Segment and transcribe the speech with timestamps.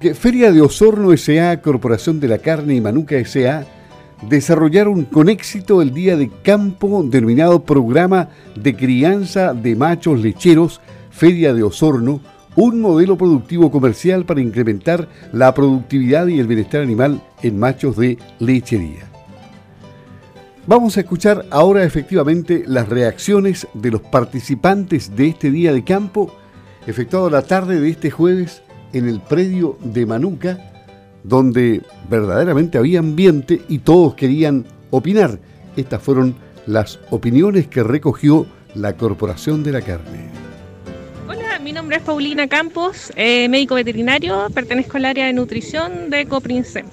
[0.00, 3.66] Feria de Osorno S.A., Corporación de la Carne y Manuca S.A.
[4.28, 10.80] desarrollaron con éxito el día de campo denominado Programa de Crianza de Machos Lecheros
[11.10, 12.20] Feria de Osorno,
[12.54, 18.18] un modelo productivo comercial para incrementar la productividad y el bienestar animal en machos de
[18.38, 19.10] lechería.
[20.68, 26.32] Vamos a escuchar ahora efectivamente las reacciones de los participantes de este día de campo,
[26.86, 28.62] efectuado la tarde de este jueves
[28.92, 30.58] en el predio de Manuca,
[31.22, 35.38] donde verdaderamente había ambiente y todos querían opinar.
[35.76, 36.34] Estas fueron
[36.66, 40.26] las opiniones que recogió la Corporación de la Carne.
[41.28, 46.26] Hola, mi nombre es Paulina Campos, eh, médico veterinario, pertenezco al área de nutrición de
[46.26, 46.84] Coprince.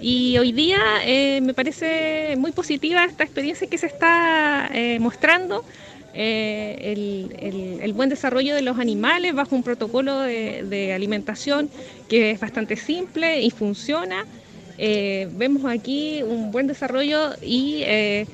[0.00, 5.64] Y hoy día eh, me parece muy positiva esta experiencia que se está eh, mostrando
[6.14, 11.68] eh, el, buen desarrollo de los animales bajo un protocolo de, alimentación
[12.08, 14.24] que es bastante simple y funciona.
[14.78, 18.26] Eh, vemos aquí un buen desarrollo eh,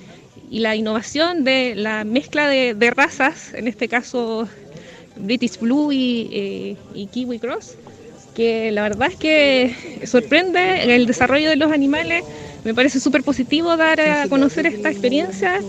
[0.51, 4.49] y, la innovación de la mezcla de, razas, en este caso
[5.17, 7.77] British Blue y, y Kiwi Cross,
[8.35, 9.75] que la verdad es que
[10.07, 12.25] sorprende el desarrollo de los animales.
[12.65, 15.61] Me parece súper positivo dar a conocer esta experiencia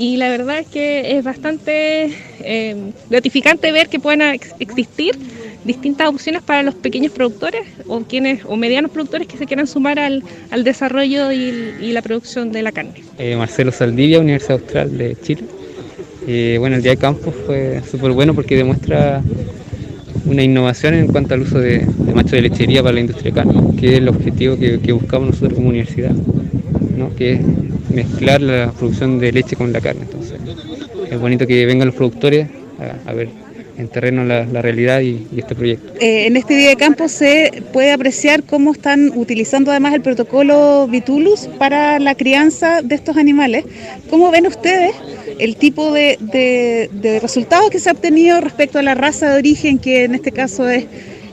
[0.00, 5.14] y la verdad es que es bastante eh, gratificante ver que puedan existir
[5.62, 9.98] distintas opciones para los pequeños productores o quienes o medianos productores que se quieran sumar
[9.98, 10.24] al,
[10.64, 13.04] desarrollo y, la producción de la carne.
[13.18, 15.42] Eh, Marcelo Saldivia, Universidad Austral de Chile.
[16.26, 19.22] Eh, bueno, el día de campo fue súper bueno porque demuestra
[20.24, 23.34] una innovación en cuanto al uso de, de machos de lechería para la industria de
[23.34, 26.14] carne, que es el objetivo que, buscamos nosotros como universidad,
[26.96, 27.14] ¿no?
[27.14, 27.38] que
[27.92, 30.02] mezclar la producción de leche con la carne.
[30.02, 30.40] Entonces,
[31.10, 32.48] es bonito que vengan los productores
[33.06, 33.28] a, ver
[33.76, 35.92] en terreno la, realidad y, este proyecto.
[36.00, 40.86] Eh, en este día de campo se puede apreciar cómo están utilizando además el protocolo
[40.86, 43.64] Vitulus para la crianza de estos animales.
[44.08, 44.94] ¿Cómo ven ustedes
[45.38, 46.88] el tipo de,
[47.22, 50.68] resultados que se ha obtenido respecto a la raza de origen, que en este caso
[50.68, 50.86] es,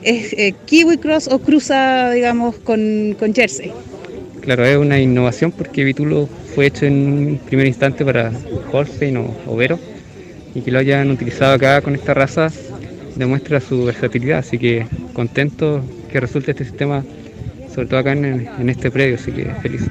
[0.03, 3.71] eh, Kiwi Cross o cruza, digamos, con Jersey?
[4.47, 8.31] Claro, es una innovación porque Vitulo fue hecho en un primer instante para
[8.71, 9.77] Holstein o Overo
[10.55, 12.49] y que lo hayan utilizado acá con esta raza
[13.17, 17.03] demuestra su versatilidad, así que contento que resulte este sistema,
[17.77, 19.83] sobre todo acá en, este predio, así que feliz.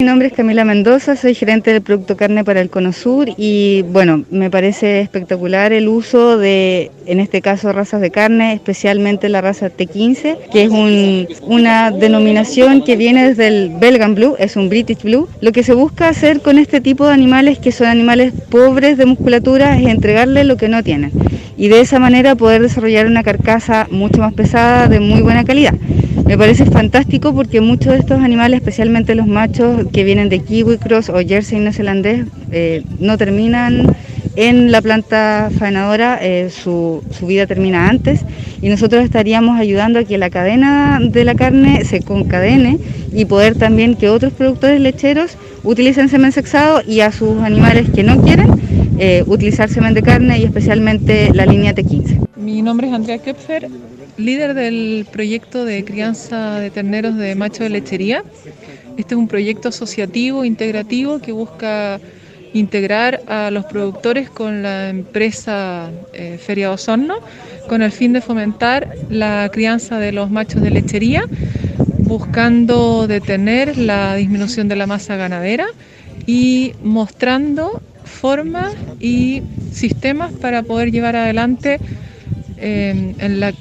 [0.00, 3.82] Mi nombre es Camila Mendoza, soy gerente del producto carne para el Cono Sur y
[3.82, 9.42] bueno, me parece espectacular el uso de, en este caso, razas de carne, especialmente la
[9.42, 15.04] raza T15, que es una denominación que viene desde el Belgian Blue, es un British
[15.04, 15.28] Blue.
[15.40, 19.06] Lo que se busca hacer con este tipo de animales, que son animales pobres de
[19.06, 21.12] musculatura, es entregarles lo que no tienen
[21.56, 25.74] y de esa manera poder desarrollar una carcasa mucho más pesada de muy buena calidad.
[26.30, 30.78] Me parece fantástico porque muchos de estos animales, especialmente los machos que vienen de kiwi
[30.78, 33.96] cross o jersey neozelandés, eh, no terminan
[34.36, 38.20] en la planta faenadora, eh, su, vida termina antes
[38.62, 42.78] y nosotros estaríamos ayudando a que la cadena de la carne se concadene
[43.12, 48.04] y poder también que otros productores lecheros utilicen semen sexado y a sus animales que
[48.04, 48.52] no quieren
[49.00, 52.28] eh, utilizar semen de carne y especialmente la línea T15.
[52.36, 53.68] Mi nombre es Andrea Kepfer,
[54.24, 58.24] líder del proyecto de crianza de terneros de macho de lechería.
[58.96, 62.00] Este es un proyecto asociativo, integrativo, que busca
[62.52, 67.16] integrar a los productores con la empresa eh, Feria Osorno
[67.68, 71.22] con el fin de fomentar la crianza de los machos de lechería,
[71.98, 75.66] buscando detener la disminución de la masa ganadera
[76.26, 79.42] y mostrando formas y
[79.72, 81.78] sistemas para poder llevar adelante
[82.60, 83.52] en la,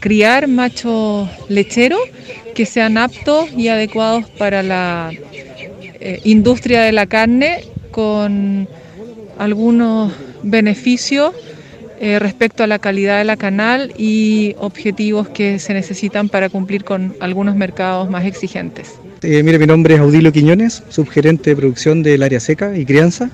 [0.00, 2.00] criar machos lecheros
[2.54, 5.10] que sean aptos y adecuados para la
[6.00, 8.68] eh, industria de la carne con
[9.38, 11.32] algunos beneficios
[12.00, 16.84] eh, respecto a la calidad de la canal y objetivos que se necesitan para cumplir
[16.84, 18.94] con algunos mercados más exigentes.
[19.22, 23.30] Eh, mire, mi nombre es Audilio Quiñones, subgerente de producción del área seca y crianza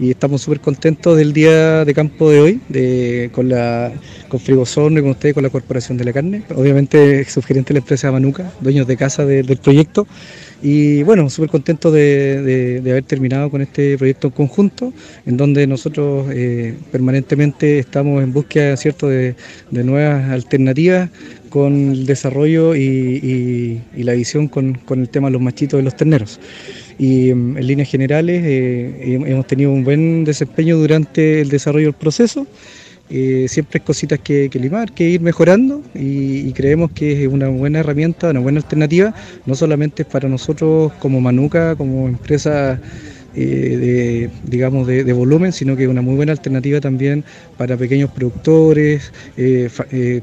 [0.00, 3.92] y estamos súper contentos del día de campo de hoy, de, con, la,
[4.28, 6.42] con Frigosorno y con ustedes, con la Corporación de la Carne.
[6.54, 10.06] Obviamente, subgerente de la empresa Manuca, dueños de casa del proyecto.
[10.62, 14.92] Y bueno, súper contentos de, haber terminado con este proyecto en conjunto,
[15.26, 19.08] en donde nosotros eh, permanentemente estamos en búsqueda ¿cierto?
[19.08, 19.34] De,
[19.70, 21.10] nuevas alternativas
[21.50, 25.96] con el desarrollo y, la visión con, con, el tema de los machitos de los
[25.96, 26.38] terneros
[26.98, 31.94] y mm, en líneas generales eh, hemos tenido un buen desempeño durante el desarrollo del
[31.94, 32.46] proceso.
[33.10, 37.80] Eh, siempre hay cositas que, limar, que ir mejorando y, creemos que es una buena
[37.80, 42.80] herramienta, una buena alternativa, no solamente para nosotros como Manuca, como empresa
[43.34, 47.22] eh, de, digamos, de, volumen, sino que es una muy buena alternativa también
[47.58, 49.12] para pequeños productores,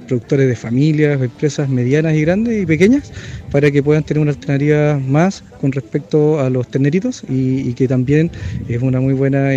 [0.08, 3.12] productores de familias, empresas medianas y grandes y pequeñas,
[3.52, 8.32] para que puedan tener una alternativa más con respecto a los terneritos y, que también
[8.68, 9.50] es una muy buena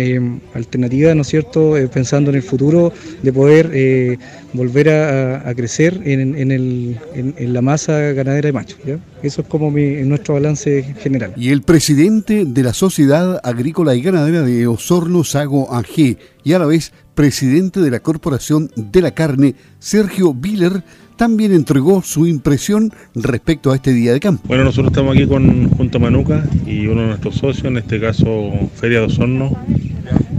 [0.53, 4.19] alternativa, ¿no es cierto?, pensando en el futuro de poder
[4.53, 8.77] volver a, crecer en, la masa ganadera de machos.
[9.21, 11.33] Eso es como nuestro balance general.
[11.35, 16.59] Y el presidente de la Sociedad Agrícola y Ganadera de Osorno, Sago AG, y a
[16.59, 20.83] la vez presidente de la Corporación de la Carne, Sergio Viller,
[21.15, 24.43] también entregó su impresión respecto a este día de campo.
[24.47, 28.51] Bueno, nosotros estamos aquí con Junta Manuca y uno de nuestros socios, en este caso
[28.75, 29.55] Feria de Osorno,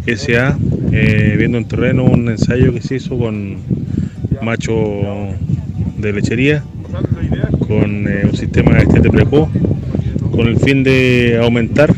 [0.06, 0.58] SA,
[0.92, 3.56] eh, viendo en terreno un ensayo que se hizo con
[4.42, 4.74] macho
[5.98, 6.62] de lechería,
[7.66, 9.24] con eh, un sistema este de
[10.30, 11.94] con el fin de aumentar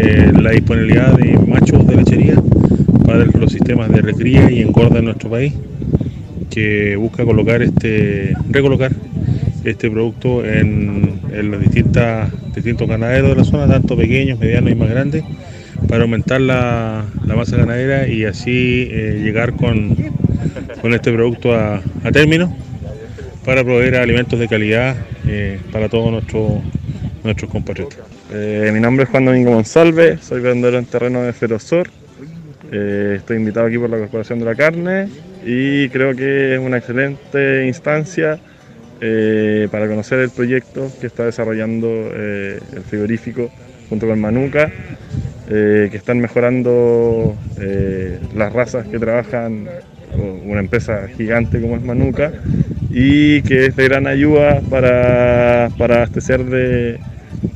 [0.00, 2.34] eh, la disponibilidad de machos de lechería
[3.06, 5.54] para los sistemas de recría y engorda en nuestro país,
[6.56, 8.90] que busca colocar este, recolocar
[9.62, 11.20] este producto en,
[11.50, 15.22] los distintas, distintos ganaderos de la zona, tanto pequeños, medianos y más grandes,
[15.86, 19.94] para aumentar la, masa ganadera y así eh, llegar con,
[20.80, 22.56] con, este producto a, término
[23.44, 26.62] para proveer alimentos de calidad eh, para todos nuestros
[27.22, 27.98] nuestros compatriotas.
[28.32, 31.90] Eh, mi nombre es Juan Domingo Monsalve, soy vendedor en terreno de Ferosor.
[32.72, 35.08] Eh, estoy invitado aquí por la Corporación de la Carne
[35.44, 38.38] y creo que es una excelente instancia
[39.00, 43.50] eh, para conocer el proyecto que está desarrollando el frigorífico
[43.88, 44.72] junto con Manuca,
[45.48, 47.36] que están mejorando
[48.34, 49.68] las razas que trabajan
[50.44, 52.32] una empresa gigante como es Manuca
[52.90, 56.98] y que es de gran ayuda para, para abastecer de,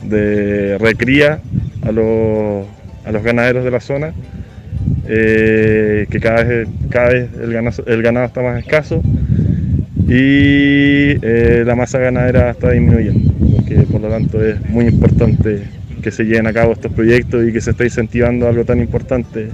[0.04, 1.40] de recría
[1.82, 2.66] a los,
[3.04, 4.12] a los ganaderos de la zona,
[5.08, 9.02] eh, que cada vez, cada vez el, ganado, el ganado está más escaso
[10.06, 15.62] y eh, la masa ganadera está disminuyendo, porque por lo tanto es muy importante
[16.02, 19.48] que se lleven a cabo estos proyectos y que se esté incentivando algo tan importante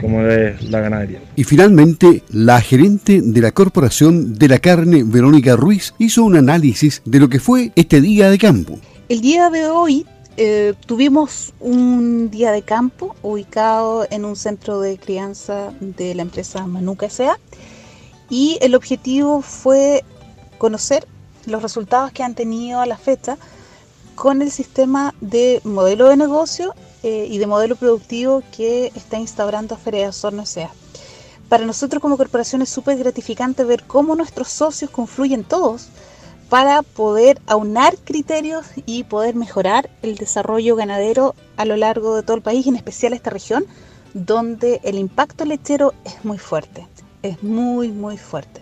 [0.00, 1.18] como es la ganadería.
[1.34, 7.00] Y finalmente, la gerente de la Corporación de la Carne, Verónica Ruiz, hizo un análisis
[7.06, 8.78] de lo que fue este día de campo.
[9.08, 10.04] El día de hoy
[10.36, 16.66] eh, tuvimos un día de campo ubicado en un centro de crianza de la empresa
[16.66, 17.38] Manuca S.A.
[18.28, 20.04] y el objetivo fue
[20.58, 21.06] conocer
[21.46, 23.38] los resultados que han tenido a la fecha
[24.16, 29.76] con el sistema de modelo de negocio eh, y de modelo productivo que está instaurando
[29.76, 30.70] Feria Osorno S.A.
[31.48, 35.90] Para nosotros como corporación es súper gratificante ver cómo nuestros socios confluyen todos
[36.48, 42.36] para poder aunar criterios y poder mejorar el desarrollo ganadero a lo largo de todo
[42.36, 43.64] el país, en especial esta región,
[44.12, 46.86] donde el impacto lechero es muy fuerte,
[47.22, 48.60] es muy, muy fuerte.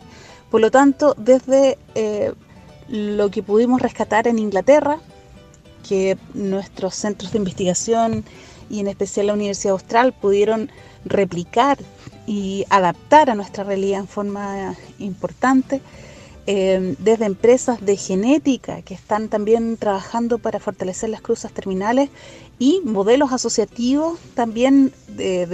[0.51, 2.33] Por lo tanto, desde eh,
[2.89, 4.99] lo que pudimos rescatar en Inglaterra,
[5.87, 8.25] que nuestros centros de investigación
[8.71, 10.71] y en especial la Universidad Austral pudieron
[11.05, 11.79] replicar
[12.27, 15.81] y adaptar a nuestra realidad en forma importante,
[16.45, 22.11] Em, desde empresas de genética que están también trabajando para fortalecer las cruzas terminales
[22.59, 25.45] y modelos asociativos también de,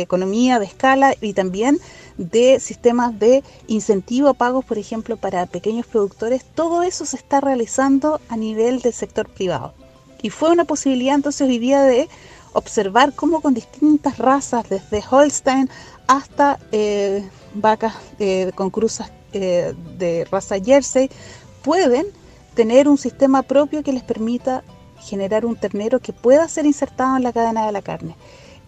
[0.00, 1.80] economía de escala y también
[2.16, 6.44] de sistemas de incentivo a pagos, por ejemplo, para pequeños productores.
[6.44, 9.74] Todo eso se está realizando a nivel del sector privado.
[10.22, 12.08] Y fue una posibilidad entonces hoy día de
[12.52, 15.68] observar cómo con distintas razas, desde Holstein
[16.06, 21.10] hasta eh, vacas eh, con cruzas eh, de raza Jersey
[21.62, 22.06] pueden
[22.54, 24.62] tener un sistema propio que les permita
[25.00, 28.16] generar un ternero que pueda ser insertado en la cadena de la carne.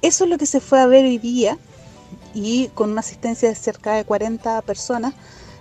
[0.03, 1.59] Eso es lo que se fue a ver hoy día
[2.35, 5.15] y con una asistencia de cerca de 40 personas,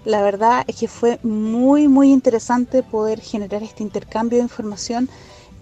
[0.03, 5.09] la verdad es que fue muy muy interesante poder generar este intercambio de información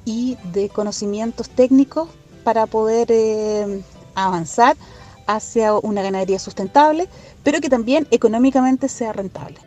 [0.06, 2.10] y de conocimientos técnicos
[2.44, 3.82] para poder eh,
[4.16, 4.76] avanzar
[5.28, 7.08] hacia una ganadería sustentable,
[7.44, 9.60] pero que también económicamente sea rentable.